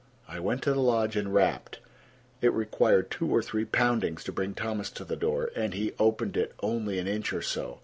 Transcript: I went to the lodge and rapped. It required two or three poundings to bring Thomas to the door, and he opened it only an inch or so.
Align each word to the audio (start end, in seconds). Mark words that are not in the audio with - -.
I 0.27 0.39
went 0.39 0.63
to 0.63 0.73
the 0.73 0.79
lodge 0.79 1.15
and 1.15 1.31
rapped. 1.31 1.77
It 2.41 2.53
required 2.53 3.11
two 3.11 3.27
or 3.29 3.43
three 3.43 3.65
poundings 3.65 4.23
to 4.23 4.31
bring 4.31 4.55
Thomas 4.55 4.89
to 4.89 5.05
the 5.05 5.15
door, 5.15 5.51
and 5.55 5.75
he 5.75 5.93
opened 5.99 6.35
it 6.37 6.55
only 6.63 6.97
an 6.97 7.07
inch 7.07 7.31
or 7.31 7.43
so. 7.43 7.77